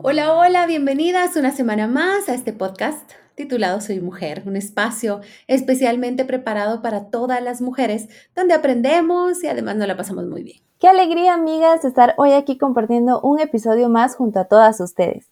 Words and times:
Hola, 0.00 0.34
hola, 0.34 0.66
bienvenidas 0.66 1.36
una 1.36 1.52
semana 1.52 1.86
más 1.86 2.28
a 2.28 2.34
este 2.34 2.52
podcast 2.52 3.12
titulado 3.38 3.80
Soy 3.80 4.00
Mujer, 4.00 4.42
un 4.46 4.56
espacio 4.56 5.20
especialmente 5.46 6.24
preparado 6.24 6.82
para 6.82 7.04
todas 7.04 7.40
las 7.40 7.62
mujeres, 7.62 8.08
donde 8.34 8.52
aprendemos 8.52 9.42
y 9.44 9.46
además 9.46 9.76
nos 9.76 9.86
la 9.86 9.96
pasamos 9.96 10.26
muy 10.26 10.42
bien. 10.42 10.58
Qué 10.80 10.88
alegría, 10.88 11.34
amigas, 11.34 11.84
estar 11.84 12.14
hoy 12.18 12.32
aquí 12.32 12.58
compartiendo 12.58 13.20
un 13.20 13.40
episodio 13.40 13.88
más 13.88 14.16
junto 14.16 14.40
a 14.40 14.46
todas 14.46 14.80
ustedes. 14.80 15.30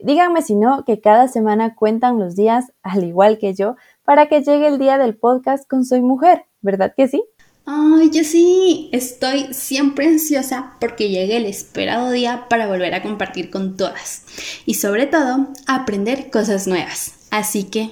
Díganme 0.00 0.42
si 0.42 0.54
no, 0.54 0.84
que 0.84 1.00
cada 1.00 1.26
semana 1.26 1.74
cuentan 1.74 2.20
los 2.20 2.36
días, 2.36 2.66
al 2.82 3.02
igual 3.02 3.38
que 3.38 3.54
yo, 3.54 3.76
para 4.04 4.26
que 4.26 4.42
llegue 4.42 4.68
el 4.68 4.78
día 4.78 4.98
del 4.98 5.16
podcast 5.16 5.66
con 5.66 5.84
Soy 5.84 6.02
Mujer, 6.02 6.44
¿verdad 6.60 6.92
que 6.94 7.08
sí? 7.08 7.24
Ay, 7.64 8.10
yo 8.10 8.24
sí, 8.24 8.90
estoy 8.92 9.52
siempre 9.52 10.06
ansiosa 10.06 10.76
porque 10.80 11.08
llegue 11.08 11.38
el 11.38 11.46
esperado 11.46 12.10
día 12.10 12.46
para 12.48 12.66
volver 12.66 12.94
a 12.94 13.02
compartir 13.02 13.50
con 13.50 13.76
todas 13.76 14.24
y 14.64 14.74
sobre 14.74 15.06
todo 15.06 15.48
aprender 15.66 16.30
cosas 16.30 16.66
nuevas. 16.66 17.17
Así 17.30 17.64
que, 17.64 17.90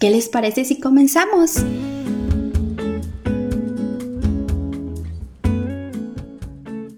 ¿qué 0.00 0.10
les 0.10 0.28
parece 0.28 0.64
si 0.64 0.80
comenzamos? 0.80 1.64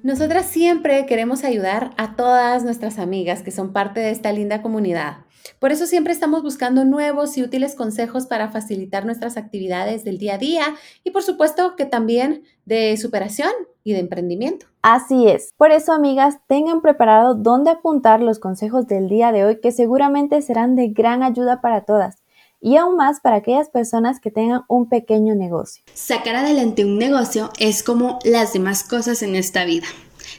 Nosotras 0.02 0.46
siempre 0.46 1.04
queremos 1.04 1.44
ayudar 1.44 1.90
a 1.96 2.16
todas 2.16 2.64
nuestras 2.64 2.98
amigas 2.98 3.42
que 3.42 3.50
son 3.50 3.72
parte 3.72 4.00
de 4.00 4.10
esta 4.10 4.32
linda 4.32 4.62
comunidad. 4.62 5.25
Por 5.58 5.72
eso 5.72 5.86
siempre 5.86 6.12
estamos 6.12 6.42
buscando 6.42 6.84
nuevos 6.84 7.36
y 7.36 7.42
útiles 7.42 7.74
consejos 7.74 8.26
para 8.26 8.50
facilitar 8.50 9.04
nuestras 9.04 9.36
actividades 9.36 10.04
del 10.04 10.18
día 10.18 10.34
a 10.34 10.38
día 10.38 10.74
y 11.04 11.10
por 11.10 11.22
supuesto 11.22 11.76
que 11.76 11.86
también 11.86 12.44
de 12.64 12.96
superación 12.96 13.50
y 13.84 13.92
de 13.92 14.00
emprendimiento. 14.00 14.66
Así 14.82 15.28
es. 15.28 15.52
Por 15.56 15.70
eso, 15.70 15.92
amigas, 15.92 16.36
tengan 16.46 16.80
preparado 16.80 17.34
dónde 17.34 17.70
apuntar 17.70 18.20
los 18.20 18.38
consejos 18.38 18.86
del 18.86 19.08
día 19.08 19.32
de 19.32 19.44
hoy 19.44 19.60
que 19.60 19.72
seguramente 19.72 20.42
serán 20.42 20.76
de 20.76 20.88
gran 20.88 21.22
ayuda 21.22 21.60
para 21.60 21.82
todas 21.82 22.22
y 22.60 22.76
aún 22.76 22.96
más 22.96 23.20
para 23.20 23.36
aquellas 23.36 23.68
personas 23.68 24.20
que 24.20 24.30
tengan 24.30 24.62
un 24.68 24.88
pequeño 24.88 25.34
negocio. 25.34 25.84
Sacar 25.94 26.36
adelante 26.36 26.84
un 26.84 26.98
negocio 26.98 27.50
es 27.58 27.82
como 27.82 28.18
las 28.24 28.52
demás 28.52 28.82
cosas 28.82 29.22
en 29.22 29.36
esta 29.36 29.64
vida. 29.64 29.86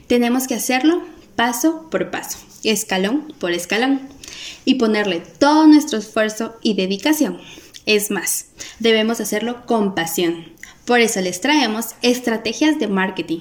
Tenemos 0.08 0.48
que 0.48 0.56
hacerlo 0.56 1.02
paso 1.38 1.88
por 1.90 2.12
paso, 2.12 2.40
escalón 2.66 3.34
por 3.40 3.54
escalón, 3.54 4.02
y 4.66 4.76
ponerle 4.76 5.22
todo 5.22 5.66
nuestro 5.68 5.98
esfuerzo 5.98 6.58
y 6.62 6.74
dedicación. 6.74 7.40
Es 7.86 8.12
más, 8.12 8.48
debemos 8.80 9.22
hacerlo 9.22 9.66
con 9.66 9.96
pasión. 9.96 10.52
Por 10.86 11.00
eso 11.00 11.22
les 11.22 11.40
traemos 11.40 11.96
estrategias 12.02 12.80
de 12.80 12.90
marketing 12.90 13.40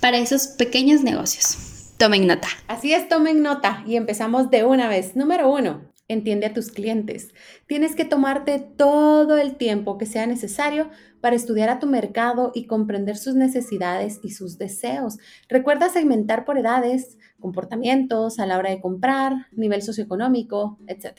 para 0.00 0.16
esos 0.16 0.46
pequeños 0.46 1.02
negocios. 1.02 1.58
Tomen 1.98 2.26
nota. 2.26 2.48
Así 2.68 2.94
es, 2.94 3.08
tomen 3.08 3.42
nota 3.42 3.84
y 3.86 3.96
empezamos 3.96 4.50
de 4.50 4.64
una 4.64 4.88
vez. 4.88 5.14
Número 5.14 5.50
uno, 5.50 5.82
entiende 6.08 6.46
a 6.46 6.52
tus 6.52 6.70
clientes. 6.70 7.32
Tienes 7.66 7.94
que 7.94 8.04
tomarte 8.04 8.58
todo 8.58 9.36
el 9.38 9.56
tiempo 9.56 9.98
que 9.98 10.06
sea 10.06 10.26
necesario 10.26 10.90
para 11.20 11.36
estudiar 11.36 11.68
a 11.68 11.78
tu 11.78 11.86
mercado 11.86 12.52
y 12.54 12.66
comprender 12.66 13.16
sus 13.16 13.34
necesidades 13.34 14.20
y 14.22 14.30
sus 14.30 14.58
deseos. 14.58 15.18
Recuerda 15.48 15.88
segmentar 15.88 16.44
por 16.44 16.58
edades, 16.58 17.18
comportamientos 17.40 18.38
a 18.38 18.46
la 18.46 18.58
hora 18.58 18.70
de 18.70 18.80
comprar, 18.80 19.46
nivel 19.52 19.82
socioeconómico, 19.82 20.78
etc. 20.86 21.18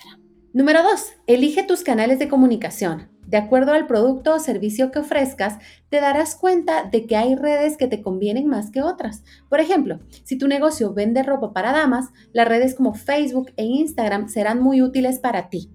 Número 0.52 0.84
dos, 0.84 1.14
elige 1.28 1.64
tus 1.64 1.84
canales 1.84 2.20
de 2.20 2.28
comunicación. 2.28 3.13
De 3.28 3.38
acuerdo 3.38 3.74
al 3.74 3.88
producto 3.88 4.36
o 4.36 4.40
servicio 4.40 4.92
que 4.92 5.00
ofrezcas, 5.00 5.58
te 5.90 6.00
darás 6.00 6.36
cuenta 6.36 6.84
de 6.84 7.06
que 7.06 7.16
hay 7.16 7.36
redes 7.36 7.78
que 7.78 7.88
te 7.88 8.02
convienen 8.02 8.48
más 8.48 8.70
que 8.70 8.82
otras. 8.82 9.24
Por 9.50 9.60
ejemplo, 9.60 10.00
si 10.24 10.38
tu 10.38 10.48
negocio 10.48 10.94
vende 10.94 11.24
ropa 11.24 11.54
para 11.54 11.72
damas, 11.72 12.10
las 12.34 12.48
redes 12.48 12.76
como 12.76 12.94
Facebook 12.94 13.52
e 13.58 13.64
Instagram 13.64 14.28
serán 14.30 14.62
muy 14.62 14.82
útiles 14.82 15.20
para 15.20 15.50
ti. 15.50 15.70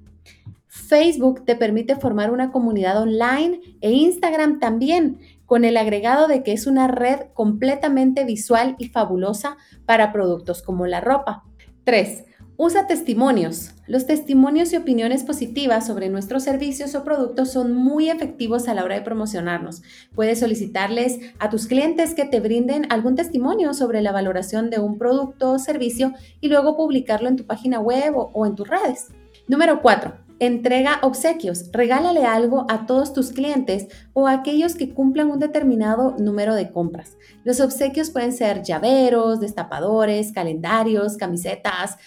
Facebook 0.66 1.44
te 1.44 1.56
permite 1.56 1.96
formar 1.96 2.30
una 2.30 2.52
comunidad 2.52 3.00
online 3.00 3.60
e 3.80 3.90
Instagram 3.90 4.60
también, 4.60 5.18
con 5.46 5.64
el 5.64 5.76
agregado 5.76 6.28
de 6.28 6.42
que 6.42 6.52
es 6.52 6.66
una 6.66 6.88
red 6.88 7.20
completamente 7.32 8.24
visual 8.24 8.76
y 8.78 8.88
fabulosa 8.88 9.56
para 9.86 10.12
productos 10.12 10.62
como 10.62 10.86
la 10.86 11.00
ropa. 11.00 11.44
3. 11.84 12.24
Usa 12.60 12.88
testimonios. 12.88 13.70
Los 13.86 14.06
testimonios 14.06 14.72
y 14.72 14.76
opiniones 14.76 15.22
positivas 15.22 15.86
sobre 15.86 16.08
nuestros 16.08 16.42
servicios 16.42 16.96
o 16.96 17.04
productos 17.04 17.52
son 17.52 17.72
muy 17.72 18.10
efectivos 18.10 18.66
a 18.66 18.74
la 18.74 18.82
hora 18.82 18.96
de 18.96 19.02
promocionarnos. 19.02 19.84
Puedes 20.12 20.40
solicitarles 20.40 21.20
a 21.38 21.50
tus 21.50 21.68
clientes 21.68 22.14
que 22.14 22.24
te 22.24 22.40
brinden 22.40 22.90
algún 22.90 23.14
testimonio 23.14 23.74
sobre 23.74 24.02
la 24.02 24.10
valoración 24.10 24.70
de 24.70 24.80
un 24.80 24.98
producto 24.98 25.52
o 25.52 25.58
servicio 25.60 26.14
y 26.40 26.48
luego 26.48 26.76
publicarlo 26.76 27.28
en 27.28 27.36
tu 27.36 27.46
página 27.46 27.78
web 27.78 28.14
o, 28.16 28.44
en 28.44 28.56
tus 28.56 28.66
redes. 28.66 29.06
Número 29.46 29.80
4. 29.80 30.26
Entrega 30.40 30.98
obsequios. 31.02 31.70
Regálale 31.72 32.24
algo 32.24 32.66
a 32.68 32.86
todos 32.86 33.12
tus 33.12 33.30
clientes 33.30 33.86
o 34.14 34.26
a 34.26 34.32
aquellos 34.32 34.74
que 34.74 34.92
cumplan 34.92 35.30
un 35.30 35.38
determinado 35.38 36.16
número 36.18 36.56
de 36.56 36.72
compras. 36.72 37.16
Los 37.44 37.60
obsequios 37.60 38.10
pueden 38.10 38.32
ser 38.32 38.64
llaveros, 38.64 39.38
destapadores, 39.38 40.32
calendarios, 40.32 41.16
camisetas, 41.16 41.98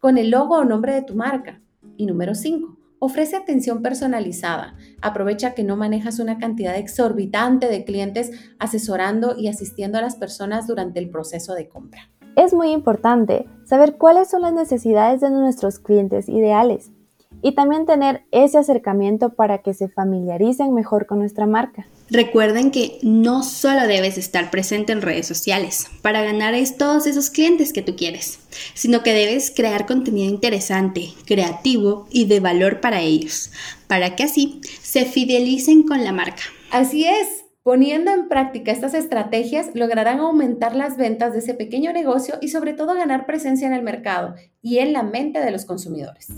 con 0.00 0.18
el 0.18 0.30
logo 0.30 0.56
o 0.56 0.64
nombre 0.64 0.94
de 0.94 1.02
tu 1.02 1.14
marca. 1.14 1.60
Y 1.96 2.06
número 2.06 2.34
5. 2.34 2.76
Ofrece 3.00 3.36
atención 3.36 3.82
personalizada. 3.82 4.76
Aprovecha 5.00 5.54
que 5.54 5.62
no 5.62 5.76
manejas 5.76 6.18
una 6.18 6.38
cantidad 6.38 6.76
exorbitante 6.76 7.68
de 7.68 7.84
clientes 7.84 8.32
asesorando 8.58 9.36
y 9.36 9.48
asistiendo 9.48 9.98
a 9.98 10.02
las 10.02 10.16
personas 10.16 10.66
durante 10.66 10.98
el 10.98 11.10
proceso 11.10 11.54
de 11.54 11.68
compra. 11.68 12.10
Es 12.36 12.54
muy 12.54 12.70
importante 12.70 13.46
saber 13.64 13.96
cuáles 13.96 14.30
son 14.30 14.42
las 14.42 14.52
necesidades 14.52 15.20
de 15.20 15.30
nuestros 15.30 15.78
clientes 15.78 16.28
ideales 16.28 16.90
y 17.42 17.54
también 17.54 17.86
tener 17.86 18.24
ese 18.30 18.58
acercamiento 18.58 19.30
para 19.30 19.58
que 19.58 19.74
se 19.74 19.88
familiaricen 19.88 20.74
mejor 20.74 21.06
con 21.06 21.18
nuestra 21.18 21.46
marca. 21.46 21.86
Recuerden 22.10 22.70
que 22.70 22.98
no 23.02 23.42
solo 23.42 23.86
debes 23.86 24.16
estar 24.16 24.50
presente 24.50 24.92
en 24.92 25.02
redes 25.02 25.26
sociales 25.26 25.88
para 26.00 26.22
ganar 26.22 26.48
todos 26.78 27.06
esos 27.06 27.30
clientes 27.30 27.72
que 27.72 27.82
tú 27.82 27.94
quieres, 27.94 28.38
sino 28.74 29.02
que 29.02 29.12
debes 29.12 29.52
crear 29.54 29.86
contenido 29.86 30.28
interesante, 30.28 31.10
creativo 31.26 32.06
y 32.10 32.24
de 32.24 32.40
valor 32.40 32.80
para 32.80 33.02
ellos, 33.02 33.50
para 33.86 34.16
que 34.16 34.24
así 34.24 34.60
se 34.82 35.04
fidelicen 35.04 35.82
con 35.82 36.04
la 36.04 36.12
marca. 36.12 36.42
Así 36.70 37.04
es. 37.04 37.44
Poniendo 37.62 38.10
en 38.12 38.28
práctica 38.28 38.72
estas 38.72 38.94
estrategias, 38.94 39.68
lograrán 39.74 40.20
aumentar 40.20 40.74
las 40.74 40.96
ventas 40.96 41.34
de 41.34 41.40
ese 41.40 41.52
pequeño 41.52 41.92
negocio 41.92 42.36
y 42.40 42.48
sobre 42.48 42.72
todo 42.72 42.94
ganar 42.94 43.26
presencia 43.26 43.66
en 43.66 43.74
el 43.74 43.82
mercado 43.82 44.34
y 44.62 44.78
en 44.78 44.94
la 44.94 45.02
mente 45.02 45.40
de 45.40 45.50
los 45.50 45.66
consumidores. 45.66 46.28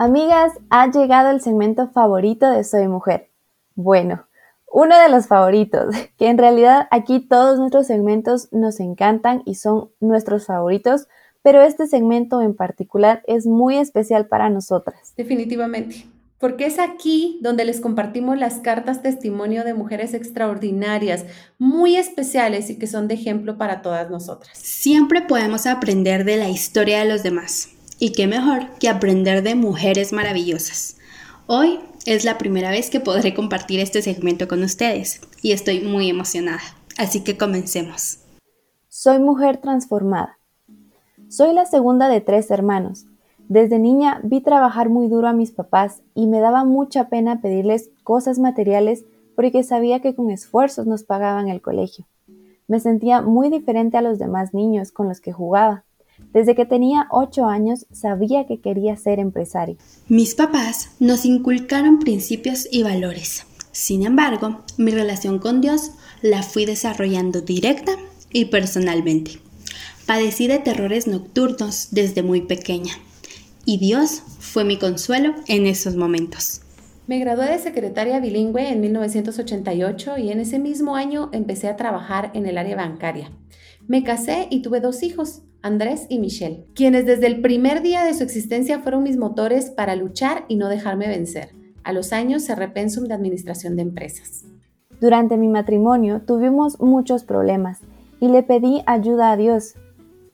Amigas, 0.00 0.52
ha 0.70 0.88
llegado 0.92 1.30
el 1.30 1.40
segmento 1.40 1.88
favorito 1.88 2.48
de 2.48 2.62
Soy 2.62 2.86
Mujer. 2.86 3.30
Bueno, 3.74 4.28
uno 4.72 4.96
de 4.96 5.08
los 5.08 5.26
favoritos, 5.26 5.92
que 6.16 6.28
en 6.28 6.38
realidad 6.38 6.86
aquí 6.92 7.18
todos 7.18 7.58
nuestros 7.58 7.88
segmentos 7.88 8.46
nos 8.52 8.78
encantan 8.78 9.42
y 9.44 9.56
son 9.56 9.90
nuestros 9.98 10.46
favoritos, 10.46 11.08
pero 11.42 11.62
este 11.62 11.88
segmento 11.88 12.42
en 12.42 12.54
particular 12.54 13.24
es 13.26 13.44
muy 13.44 13.76
especial 13.76 14.28
para 14.28 14.50
nosotras. 14.50 15.14
Definitivamente, 15.16 16.06
porque 16.38 16.66
es 16.66 16.78
aquí 16.78 17.40
donde 17.42 17.64
les 17.64 17.80
compartimos 17.80 18.38
las 18.38 18.60
cartas 18.60 19.02
testimonio 19.02 19.64
de 19.64 19.74
mujeres 19.74 20.14
extraordinarias, 20.14 21.24
muy 21.58 21.96
especiales 21.96 22.70
y 22.70 22.78
que 22.78 22.86
son 22.86 23.08
de 23.08 23.14
ejemplo 23.14 23.58
para 23.58 23.82
todas 23.82 24.08
nosotras. 24.10 24.56
Siempre 24.56 25.22
podemos 25.22 25.66
aprender 25.66 26.24
de 26.24 26.36
la 26.36 26.48
historia 26.48 27.00
de 27.00 27.06
los 27.06 27.24
demás 27.24 27.70
y 27.98 28.12
qué 28.12 28.26
mejor 28.26 28.70
que 28.78 28.88
aprender 28.88 29.42
de 29.42 29.54
mujeres 29.54 30.12
maravillosas. 30.12 30.96
Hoy 31.46 31.80
es 32.06 32.24
la 32.24 32.38
primera 32.38 32.70
vez 32.70 32.90
que 32.90 33.00
podré 33.00 33.34
compartir 33.34 33.80
este 33.80 34.02
segmento 34.02 34.46
con 34.48 34.62
ustedes 34.62 35.20
y 35.42 35.52
estoy 35.52 35.80
muy 35.80 36.08
emocionada. 36.08 36.60
Así 36.96 37.24
que 37.24 37.36
comencemos. 37.36 38.20
Soy 38.88 39.18
mujer 39.18 39.58
transformada. 39.58 40.38
Soy 41.28 41.52
la 41.52 41.66
segunda 41.66 42.08
de 42.08 42.20
tres 42.20 42.50
hermanos. 42.50 43.06
Desde 43.48 43.78
niña 43.78 44.20
vi 44.22 44.40
trabajar 44.40 44.88
muy 44.88 45.08
duro 45.08 45.28
a 45.28 45.32
mis 45.32 45.52
papás 45.52 46.02
y 46.14 46.26
me 46.26 46.40
daba 46.40 46.64
mucha 46.64 47.08
pena 47.08 47.40
pedirles 47.40 47.90
cosas 48.04 48.38
materiales 48.38 49.04
porque 49.34 49.62
sabía 49.62 50.00
que 50.00 50.14
con 50.14 50.30
esfuerzos 50.30 50.86
nos 50.86 51.04
pagaban 51.04 51.48
el 51.48 51.62
colegio. 51.62 52.06
Me 52.66 52.80
sentía 52.80 53.22
muy 53.22 53.48
diferente 53.48 53.96
a 53.96 54.02
los 54.02 54.18
demás 54.18 54.52
niños 54.52 54.92
con 54.92 55.08
los 55.08 55.20
que 55.20 55.32
jugaba 55.32 55.84
Desde 56.32 56.54
que 56.54 56.66
tenía 56.66 57.08
8 57.10 57.46
años 57.46 57.86
sabía 57.90 58.46
que 58.46 58.60
quería 58.60 58.96
ser 58.96 59.18
empresario. 59.18 59.76
Mis 60.08 60.34
papás 60.34 60.90
nos 61.00 61.24
inculcaron 61.24 61.98
principios 61.98 62.68
y 62.70 62.82
valores. 62.82 63.44
Sin 63.72 64.04
embargo, 64.04 64.60
mi 64.76 64.90
relación 64.90 65.38
con 65.38 65.60
Dios 65.60 65.92
la 66.22 66.42
fui 66.42 66.64
desarrollando 66.64 67.40
directa 67.40 67.92
y 68.32 68.46
personalmente. 68.46 69.40
Padecí 70.06 70.46
de 70.46 70.58
terrores 70.58 71.06
nocturnos 71.06 71.88
desde 71.90 72.22
muy 72.22 72.40
pequeña 72.40 72.94
y 73.64 73.78
Dios 73.78 74.22
fue 74.38 74.64
mi 74.64 74.78
consuelo 74.78 75.34
en 75.46 75.66
esos 75.66 75.96
momentos. 75.96 76.62
Me 77.06 77.18
gradué 77.18 77.50
de 77.50 77.58
secretaria 77.58 78.20
bilingüe 78.20 78.68
en 78.68 78.80
1988 78.80 80.18
y 80.18 80.30
en 80.30 80.40
ese 80.40 80.58
mismo 80.58 80.96
año 80.96 81.30
empecé 81.32 81.68
a 81.68 81.76
trabajar 81.76 82.30
en 82.34 82.46
el 82.46 82.58
área 82.58 82.76
bancaria. 82.76 83.30
Me 83.86 84.02
casé 84.02 84.46
y 84.50 84.60
tuve 84.60 84.80
dos 84.80 85.02
hijos, 85.02 85.42
Andrés 85.60 86.06
y 86.08 86.20
Michelle, 86.20 86.66
quienes 86.74 87.04
desde 87.04 87.26
el 87.26 87.40
primer 87.40 87.82
día 87.82 88.04
de 88.04 88.14
su 88.14 88.22
existencia 88.22 88.78
fueron 88.78 89.02
mis 89.02 89.16
motores 89.16 89.70
para 89.70 89.96
luchar 89.96 90.44
y 90.46 90.54
no 90.54 90.68
dejarme 90.68 91.08
vencer. 91.08 91.50
A 91.82 91.92
los 91.92 92.12
años 92.12 92.44
cerré 92.44 92.68
pensum 92.68 93.04
de 93.04 93.14
administración 93.14 93.74
de 93.74 93.82
empresas. 93.82 94.44
Durante 95.00 95.36
mi 95.36 95.48
matrimonio 95.48 96.22
tuvimos 96.22 96.80
muchos 96.80 97.24
problemas 97.24 97.80
y 98.20 98.28
le 98.28 98.44
pedí 98.44 98.82
ayuda 98.86 99.32
a 99.32 99.36
Dios. 99.36 99.74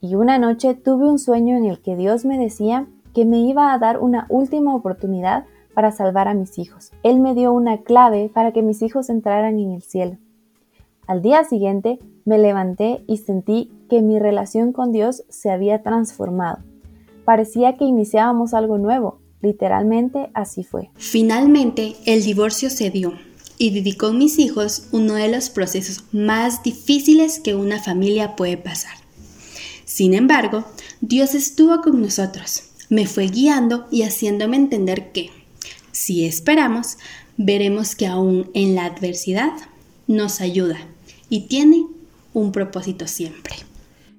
Y 0.00 0.14
una 0.14 0.38
noche 0.38 0.74
tuve 0.74 1.08
un 1.08 1.18
sueño 1.18 1.56
en 1.56 1.64
el 1.64 1.80
que 1.80 1.96
Dios 1.96 2.26
me 2.26 2.38
decía 2.38 2.86
que 3.14 3.24
me 3.24 3.38
iba 3.38 3.72
a 3.72 3.78
dar 3.78 4.00
una 4.00 4.26
última 4.28 4.74
oportunidad 4.74 5.46
para 5.72 5.90
salvar 5.90 6.28
a 6.28 6.34
mis 6.34 6.58
hijos. 6.58 6.92
Él 7.02 7.20
me 7.20 7.34
dio 7.34 7.52
una 7.52 7.78
clave 7.78 8.30
para 8.32 8.52
que 8.52 8.62
mis 8.62 8.82
hijos 8.82 9.08
entraran 9.08 9.58
en 9.58 9.72
el 9.72 9.82
cielo. 9.82 10.18
Al 11.06 11.22
día 11.22 11.44
siguiente 11.44 11.98
me 12.24 12.38
levanté 12.38 13.04
y 13.06 13.18
sentí 13.18 13.70
que 13.88 14.02
mi 14.02 14.18
relación 14.18 14.72
con 14.72 14.92
Dios 14.92 15.24
se 15.28 15.50
había 15.50 15.82
transformado. 15.82 16.58
Parecía 17.24 17.76
que 17.76 17.84
iniciábamos 17.84 18.54
algo 18.54 18.78
nuevo. 18.78 19.20
Literalmente 19.40 20.30
así 20.32 20.64
fue. 20.64 20.90
Finalmente, 20.94 21.96
el 22.06 22.22
divorcio 22.22 22.70
se 22.70 22.90
dio 22.90 23.12
y 23.58 23.70
viví 23.70 23.94
con 23.94 24.18
mis 24.18 24.38
hijos 24.38 24.88
uno 24.92 25.14
de 25.14 25.28
los 25.28 25.50
procesos 25.50 26.04
más 26.12 26.62
difíciles 26.62 27.40
que 27.40 27.54
una 27.54 27.82
familia 27.82 28.36
puede 28.36 28.56
pasar. 28.56 28.94
Sin 29.84 30.14
embargo, 30.14 30.64
Dios 31.00 31.34
estuvo 31.34 31.82
con 31.82 32.00
nosotros, 32.00 32.70
me 32.88 33.06
fue 33.06 33.26
guiando 33.26 33.86
y 33.90 34.02
haciéndome 34.02 34.56
entender 34.56 35.12
que, 35.12 35.30
si 35.92 36.24
esperamos, 36.24 36.96
veremos 37.36 37.94
que 37.94 38.06
aún 38.06 38.50
en 38.54 38.74
la 38.74 38.86
adversidad 38.86 39.52
nos 40.06 40.40
ayuda 40.40 40.78
y 41.28 41.42
tiene 41.48 41.86
un 42.34 42.52
propósito 42.52 43.06
siempre. 43.06 43.54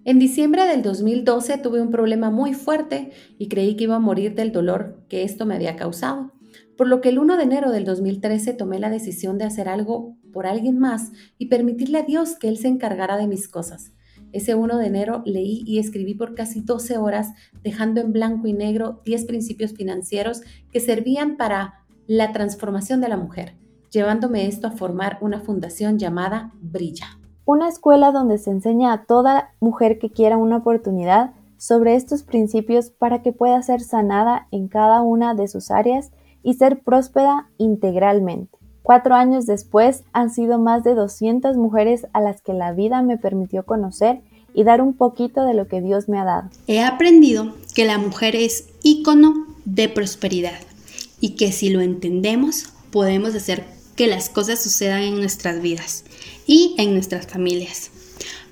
En 0.06 0.20
diciembre 0.20 0.66
del 0.66 0.82
2012 0.82 1.58
tuve 1.58 1.82
un 1.82 1.92
problema 1.92 2.32
muy 2.32 2.54
fuerte 2.54 3.12
y 3.38 3.50
creí 3.50 3.76
que 3.76 3.84
iba 3.84 3.96
a 3.96 4.00
morir 4.00 4.36
del 4.36 4.52
dolor 4.52 5.04
que 5.10 5.24
esto 5.24 5.46
me 5.46 5.56
había 5.56 5.76
causado, 5.76 6.32
por 6.78 6.88
lo 6.88 7.02
que 7.02 7.10
el 7.10 7.20
1 7.20 7.38
de 7.38 7.44
enero 7.44 7.72
del 7.72 7.86
2013 7.86 8.54
tomé 8.54 8.80
la 8.80 8.90
decisión 8.90 9.38
de 9.38 9.46
hacer 9.46 9.68
algo 9.68 10.16
por 10.32 10.48
alguien 10.48 10.80
más 10.80 11.12
y 11.38 11.48
permitirle 11.48 12.00
a 12.00 12.04
Dios 12.04 12.36
que 12.40 12.48
Él 12.48 12.58
se 12.58 12.68
encargara 12.68 13.18
de 13.18 13.28
mis 13.28 13.48
cosas. 13.48 13.92
Ese 14.32 14.56
1 14.56 14.78
de 14.78 14.86
enero 14.86 15.22
leí 15.26 15.64
y 15.66 15.80
escribí 15.80 16.14
por 16.14 16.36
casi 16.36 16.62
12 16.62 16.98
horas, 16.98 17.34
dejando 17.64 18.00
en 18.00 18.14
blanco 18.14 18.48
y 18.48 18.54
negro 18.54 19.02
10 19.06 19.26
principios 19.26 19.74
financieros 19.74 20.42
que 20.72 20.80
servían 20.80 21.36
para 21.36 21.86
la 22.08 22.32
transformación 22.32 23.02
de 23.02 23.10
la 23.10 23.18
mujer, 23.18 23.56
llevándome 23.92 24.48
esto 24.48 24.68
a 24.68 24.72
formar 24.72 25.18
una 25.22 25.42
fundación 25.42 25.98
llamada 25.98 26.54
Brilla 26.62 27.18
una 27.46 27.70
escuela 27.70 28.12
donde 28.12 28.38
se 28.38 28.50
enseña 28.50 28.92
a 28.92 29.06
toda 29.06 29.52
mujer 29.60 30.00
que 30.00 30.10
quiera 30.10 30.38
una 30.38 30.58
oportunidad 30.58 31.32
sobre 31.58 31.96
estos 31.96 32.24
principios 32.24 32.90
para 32.90 33.22
que 33.22 33.32
pueda 33.32 33.62
ser 33.62 33.82
sanada 33.82 34.48
en 34.52 34.68
cada 34.68 35.02
una 35.02 35.36
de 35.36 35.48
sus 35.48 35.72
áreas 35.72 36.12
y 36.44 36.56
ser 36.56 36.82
próspera 36.82 37.50
integralmente. 37.58 38.58
Cuatro 38.82 39.16
años 39.16 39.46
después 39.46 40.04
han 40.14 40.30
sido 40.30 40.60
más 40.60 40.84
de 40.84 40.94
200 40.94 41.58
mujeres 41.58 42.08
a 42.14 42.22
las 42.22 42.42
que 42.42 42.54
la 42.54 42.72
vida 42.72 43.02
me 43.02 43.18
permitió 43.18 43.64
conocer 43.64 44.22
y 44.54 44.64
dar 44.64 44.82
un 44.82 44.94
poquito 44.94 45.44
de 45.44 45.54
lo 45.54 45.68
que 45.68 45.82
Dios 45.82 46.08
me 46.08 46.20
ha 46.20 46.24
dado. 46.24 46.50
He 46.68 46.84
aprendido 46.84 47.54
que 47.74 47.86
la 47.86 47.98
mujer 47.98 48.36
es 48.36 48.70
ícono 48.84 49.34
de 49.66 49.90
prosperidad 49.90 50.60
y 51.20 51.32
que 51.32 51.52
si 51.52 51.70
lo 51.70 51.82
entendemos 51.82 52.74
podemos 52.92 53.34
hacer 53.36 53.66
que 53.96 54.08
las 54.08 54.30
cosas 54.30 54.62
sucedan 54.62 55.04
en 55.04 55.20
nuestras 55.20 55.62
vidas 55.62 56.04
y 56.46 56.76
en 56.78 56.94
nuestras 56.94 57.28
familias. 57.28 57.92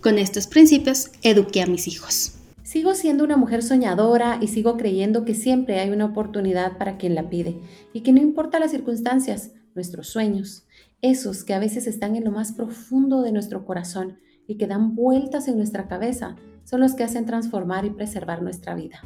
Con 0.01 0.17
estos 0.17 0.47
principios 0.47 1.11
eduqué 1.21 1.61
a 1.61 1.67
mis 1.67 1.87
hijos. 1.87 2.33
Sigo 2.63 2.95
siendo 2.95 3.23
una 3.23 3.37
mujer 3.37 3.61
soñadora 3.61 4.39
y 4.41 4.47
sigo 4.47 4.77
creyendo 4.77 5.25
que 5.25 5.35
siempre 5.35 5.79
hay 5.79 5.91
una 5.91 6.05
oportunidad 6.05 6.77
para 6.77 6.97
quien 6.97 7.13
la 7.13 7.29
pide 7.29 7.59
y 7.93 8.01
que 8.01 8.13
no 8.13 8.21
importa 8.21 8.59
las 8.59 8.71
circunstancias, 8.71 9.51
nuestros 9.75 10.07
sueños, 10.07 10.65
esos 11.01 11.43
que 11.43 11.53
a 11.53 11.59
veces 11.59 11.87
están 11.87 12.15
en 12.15 12.23
lo 12.23 12.31
más 12.31 12.53
profundo 12.53 13.21
de 13.21 13.31
nuestro 13.31 13.65
corazón 13.65 14.17
y 14.47 14.55
que 14.55 14.67
dan 14.67 14.95
vueltas 14.95 15.47
en 15.47 15.57
nuestra 15.57 15.87
cabeza, 15.87 16.35
son 16.63 16.79
los 16.79 16.95
que 16.95 17.03
hacen 17.03 17.25
transformar 17.25 17.85
y 17.85 17.89
preservar 17.89 18.41
nuestra 18.41 18.73
vida. 18.75 19.01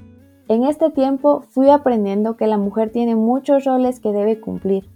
En 0.48 0.64
este 0.64 0.90
tiempo 0.92 1.42
fui 1.50 1.70
aprendiendo 1.70 2.38
que 2.38 2.48
la 2.48 2.58
mujer 2.58 2.92
tiene 2.92 3.16
muchos 3.16 3.66
roles 3.66 4.00
que 4.00 4.14
debe 4.14 4.40
cumplir 4.40 4.88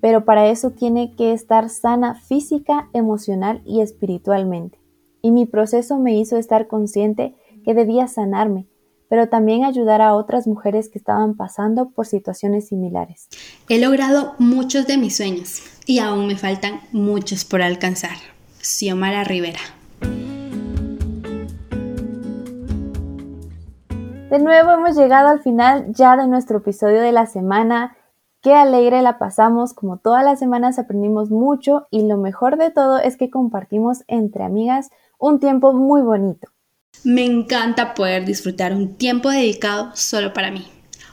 pero 0.00 0.24
para 0.24 0.48
eso 0.48 0.70
tiene 0.70 1.14
que 1.14 1.32
estar 1.32 1.68
sana 1.68 2.14
física, 2.14 2.88
emocional 2.92 3.62
y 3.64 3.80
espiritualmente. 3.80 4.78
Y 5.22 5.30
mi 5.30 5.46
proceso 5.46 5.98
me 5.98 6.16
hizo 6.16 6.36
estar 6.36 6.66
consciente 6.66 7.34
que 7.64 7.74
debía 7.74 8.08
sanarme, 8.08 8.66
pero 9.08 9.28
también 9.28 9.64
ayudar 9.64 10.00
a 10.00 10.14
otras 10.14 10.46
mujeres 10.46 10.88
que 10.88 10.98
estaban 10.98 11.36
pasando 11.36 11.90
por 11.90 12.06
situaciones 12.06 12.68
similares. 12.68 13.28
He 13.68 13.78
logrado 13.78 14.34
muchos 14.38 14.86
de 14.86 14.96
mis 14.96 15.16
sueños 15.16 15.62
y 15.86 15.98
aún 15.98 16.26
me 16.26 16.36
faltan 16.36 16.80
muchos 16.92 17.44
por 17.44 17.60
alcanzar. 17.60 18.16
Xiomara 18.62 19.24
Rivera. 19.24 19.60
De 24.30 24.38
nuevo 24.38 24.70
hemos 24.70 24.96
llegado 24.96 25.28
al 25.28 25.42
final 25.42 25.86
ya 25.92 26.16
de 26.16 26.28
nuestro 26.28 26.58
episodio 26.58 27.00
de 27.00 27.10
la 27.10 27.26
semana. 27.26 27.96
Qué 28.42 28.54
alegre 28.54 29.02
la 29.02 29.18
pasamos, 29.18 29.74
como 29.74 29.98
todas 29.98 30.24
las 30.24 30.38
semanas 30.38 30.78
aprendimos 30.78 31.30
mucho 31.30 31.86
y 31.90 32.06
lo 32.06 32.16
mejor 32.16 32.56
de 32.56 32.70
todo 32.70 32.98
es 32.98 33.18
que 33.18 33.28
compartimos 33.28 33.98
entre 34.08 34.44
amigas 34.44 34.88
un 35.18 35.40
tiempo 35.40 35.74
muy 35.74 36.00
bonito. 36.00 36.48
Me 37.04 37.22
encanta 37.22 37.92
poder 37.92 38.24
disfrutar 38.24 38.72
un 38.72 38.94
tiempo 38.96 39.28
dedicado 39.28 39.90
solo 39.94 40.32
para 40.32 40.50
mí, 40.50 40.66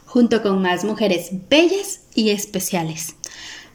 junto 0.05 0.41
con 0.41 0.61
más 0.61 0.85
mujeres 0.85 1.31
bellas 1.49 2.07
y 2.15 2.29
especiales. 2.29 3.17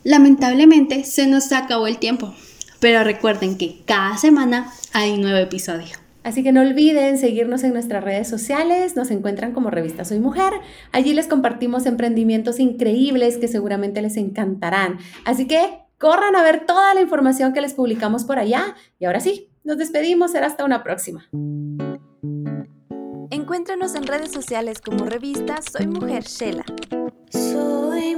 Lamentablemente 0.02 1.04
se 1.04 1.26
nos 1.26 1.52
acabó 1.52 1.87
el 1.87 1.99
tiempo, 1.99 2.32
pero 2.80 3.04
recuerden 3.04 3.59
que 3.59 3.82
cada 3.85 4.16
semana 4.16 4.73
hay 4.94 5.12
un 5.12 5.21
nuevo 5.21 5.38
episodio. 5.38 6.01
Así 6.24 6.42
que 6.42 6.52
no 6.52 6.60
olviden 6.60 7.18
seguirnos 7.18 7.64
en 7.64 7.72
nuestras 7.72 8.04
redes 8.04 8.28
sociales, 8.28 8.96
nos 8.96 9.10
encuentran 9.10 9.52
como 9.52 9.70
Revista 9.70 10.04
Soy 10.04 10.20
Mujer. 10.20 10.52
Allí 10.92 11.12
les 11.14 11.26
compartimos 11.26 11.86
emprendimientos 11.86 12.60
increíbles 12.60 13.38
que 13.38 13.48
seguramente 13.48 14.02
les 14.02 14.16
encantarán. 14.16 14.98
Así 15.24 15.46
que 15.46 15.80
corran 15.98 16.36
a 16.36 16.42
ver 16.42 16.66
toda 16.66 16.94
la 16.94 17.00
información 17.00 17.52
que 17.52 17.60
les 17.60 17.74
publicamos 17.74 18.24
por 18.24 18.38
allá. 18.38 18.76
Y 18.98 19.04
ahora 19.04 19.20
sí, 19.20 19.50
nos 19.64 19.78
despedimos, 19.78 20.32
será 20.32 20.46
hasta 20.46 20.64
una 20.64 20.82
próxima. 20.82 21.28
Encuéntranos 23.30 23.94
en 23.94 24.06
redes 24.06 24.30
sociales 24.30 24.80
como 24.80 25.04
Revista 25.06 25.60
Soy 25.62 25.86
Mujer 25.86 26.24
Shela. 26.24 26.64
Soy 27.30 28.16